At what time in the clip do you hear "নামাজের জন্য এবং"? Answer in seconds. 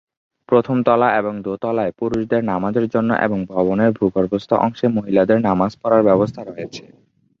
2.43-3.39